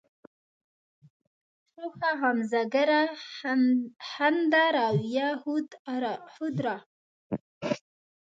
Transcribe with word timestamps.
شوخه 1.73 2.09
غمزه 2.19 2.63
گره، 2.73 3.01
خنده 4.09 4.63
رویه، 4.75 5.29
خود 5.41 5.67
آرا 6.53 6.75